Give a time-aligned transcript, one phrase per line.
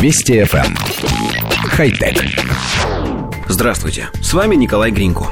[0.00, 0.64] Вести FM.
[0.64, 0.76] Эм.
[1.70, 2.24] Хай-тек.
[3.48, 5.26] Здравствуйте, с вами Николай Гринько.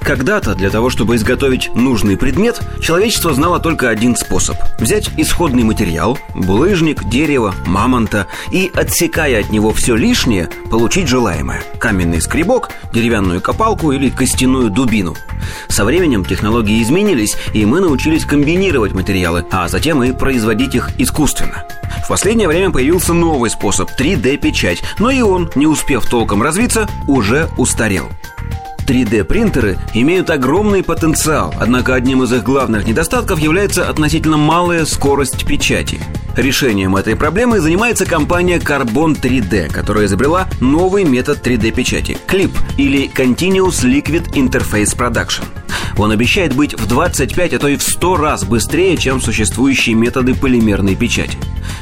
[0.00, 6.18] Когда-то для того, чтобы изготовить нужный предмет, человечество знало только один способ– взять исходный материал–
[6.34, 13.92] булыжник, дерево, мамонта– и, отсекая от него все лишнее, получить желаемое– каменный скребок, деревянную копалку
[13.92, 15.16] или костяную дубину.
[15.68, 21.66] Со временем технологии изменились, и мы научились комбинировать материалы, а затем и производить их искусственно–
[22.08, 27.50] в последнее время появился новый способ– 3D-печать, но и он, не успев толком развиться, уже
[27.58, 28.08] устарел.
[28.86, 36.00] 3D-принтеры имеют огромный потенциал, однако одним из их главных недостатков является относительно малая скорость печати.
[36.34, 43.84] Решением этой проблемы занимается компания Carbon 3D, которая изобрела новый метод 3D-печати– CLIP или Continuous
[43.84, 45.44] Liquid Interface Production–
[45.98, 50.34] он обещает быть в 25, а то и в 100 раз быстрее, чем существующие методы
[50.34, 51.36] полимерной печати.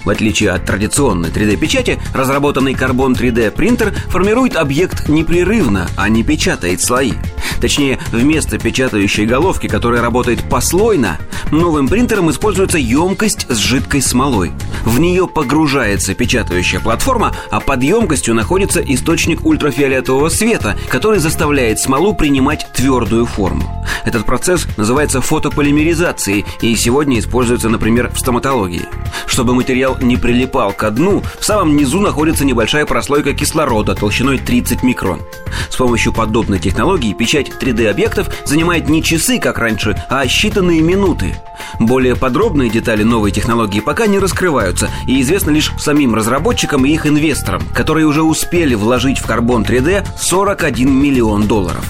[0.06, 6.80] В отличие от традиционной 3D-печати, разработанный Carbon 3D принтер формирует объект непрерывно, а не печатает
[6.80, 7.14] слои.
[7.60, 11.18] Точнее, вместо печатающей головки, которая работает послойно,
[11.50, 14.52] новым принтером используется емкость с жидкой смолой.
[14.84, 22.14] В нее погружается печатающая платформа, а под емкостью находится источник ультрафиолетового света, который заставляет смолу
[22.14, 23.84] принимать твердую форму.
[24.04, 28.82] Этот процесс называется фотополимеризацией и сегодня используется, например, в стоматологии.
[29.26, 34.82] Чтобы материал не прилипал к дну, в самом низу находится небольшая прослойка кислорода толщиной 30
[34.82, 35.20] микрон.
[35.68, 41.34] С помощью подобной технологии печать 3D-объектов занимает не часы, как раньше, а считанные минуты.
[41.80, 47.04] Более подробные детали новой технологии пока не раскрываются и известны лишь самим разработчикам и их
[47.04, 51.84] инвесторам, которые уже успели вложить в карбон 3D 41 миллион долларов.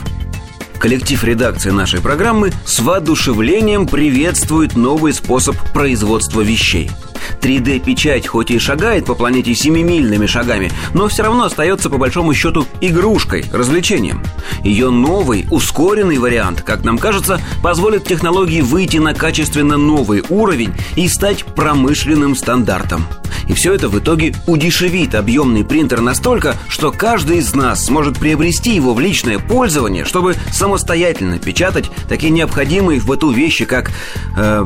[0.86, 6.92] Коллектив редакции нашей программы с воодушевлением приветствует новый способ производства вещей.
[7.40, 12.66] 3D-печать хоть и шагает по планете семимильными шагами, но все равно остается по большому счету
[12.80, 14.22] игрушкой, развлечением.
[14.62, 21.08] Ее новый, ускоренный вариант, как нам кажется, позволит технологии выйти на качественно новый уровень и
[21.08, 23.04] стать промышленным стандартом.
[23.48, 28.74] И все это в итоге удешевит объемный принтер настолько, что каждый из нас сможет приобрести
[28.74, 33.90] его в личное пользование, чтобы самостоятельно печатать такие необходимые в быту вещи, как,
[34.36, 34.64] э,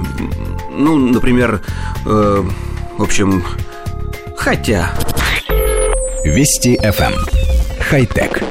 [0.72, 1.62] ну, например,
[2.06, 2.44] э,
[2.96, 3.44] в общем,
[4.36, 4.92] хотя...
[6.24, 7.12] Вести FM.
[7.12, 7.26] Эм.
[7.80, 8.42] Хай-тек.